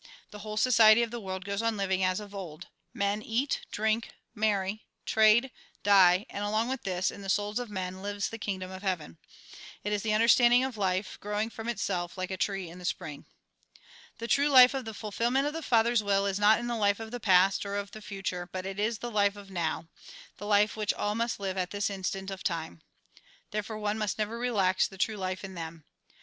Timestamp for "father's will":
15.61-16.25